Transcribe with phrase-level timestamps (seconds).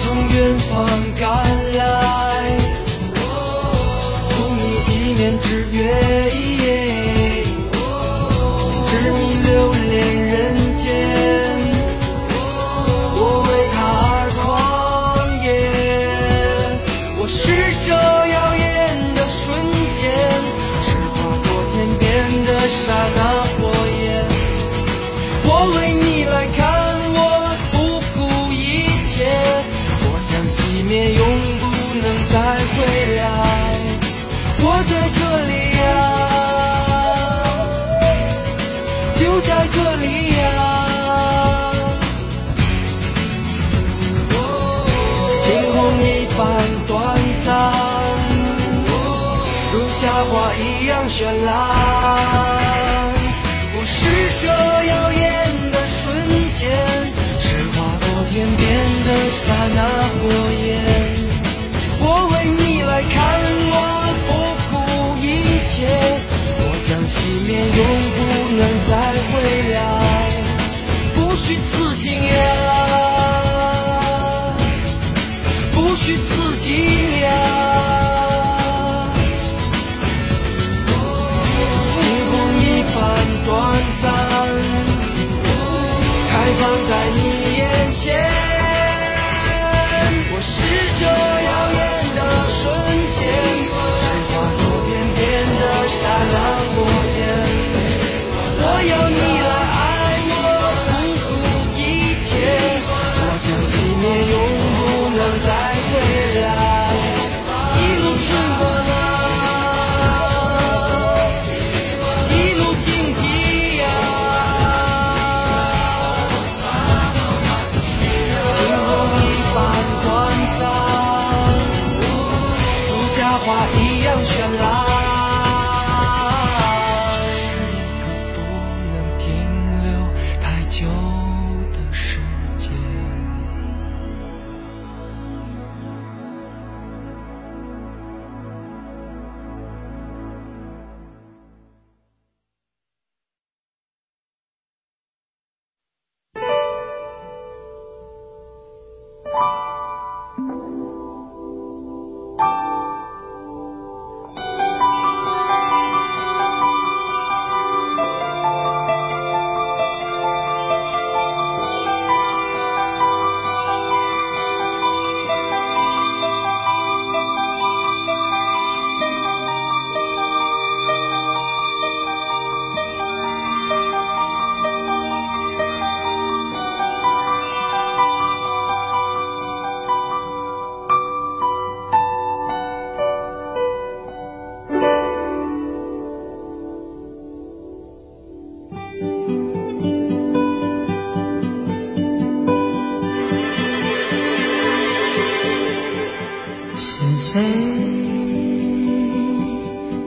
[0.00, 0.70] 从远方
[1.20, 1.28] 赶
[1.74, 1.80] 来，
[3.14, 5.80] 赴你一面之约。
[30.92, 31.24] 也永
[31.58, 31.64] 不
[32.02, 32.36] 能再
[32.74, 32.76] 回
[33.16, 33.20] 来，
[34.60, 35.82] 我在这里呀，
[39.16, 40.04] 就在这里
[40.36, 40.40] 呀。
[44.34, 44.36] 哦，
[45.46, 46.40] 惊鸿一般
[46.86, 46.92] 短
[47.42, 47.48] 暂，
[48.92, 48.94] 哦，
[49.72, 50.30] 如夏花
[50.60, 51.16] 一样绚
[51.46, 51.91] 烂。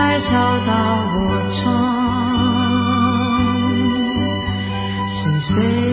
[0.00, 0.32] 在敲
[0.66, 0.72] 打
[1.12, 1.16] 我
[1.50, 1.60] 窗？
[5.10, 5.89] 是谁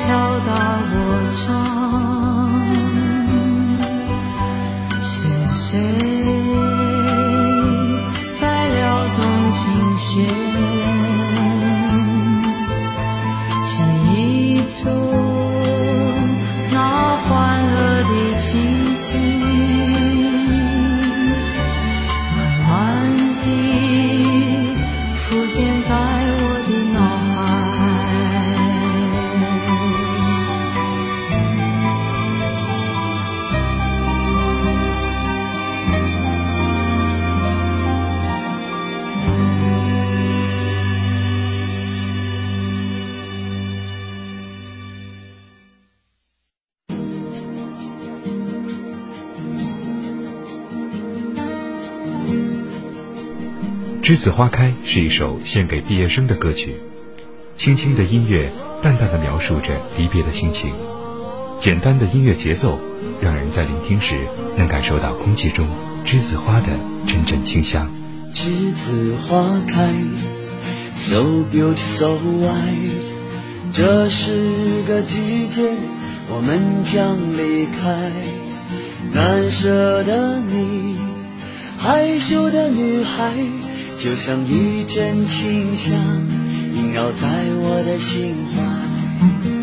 [0.00, 0.08] 敲
[0.46, 1.59] 打我窗？
[54.10, 56.74] 栀子花开》是一首献给毕业生的歌曲，
[57.54, 58.50] 轻轻的音乐，
[58.82, 60.74] 淡淡的描述着离别的心情，
[61.60, 62.80] 简单的音乐节奏，
[63.20, 64.16] 让人在聆听时
[64.56, 65.64] 能感受到空气中
[66.04, 66.66] 栀子花的
[67.06, 67.88] 阵阵清香。
[68.34, 69.92] 栀子花开
[70.96, 72.90] ，so beautiful，so white。
[73.72, 75.70] 这是个季节，
[76.28, 78.10] 我们将离开。
[79.12, 80.96] 难舍的你，
[81.78, 83.32] 害羞的女孩，
[84.02, 85.92] 就像一阵清香，
[86.74, 89.59] 萦绕在我的心怀。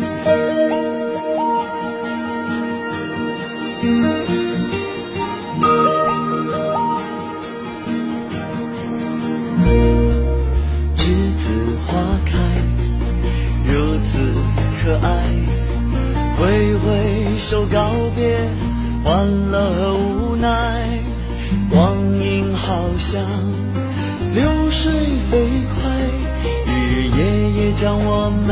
[27.78, 28.48] 将我们。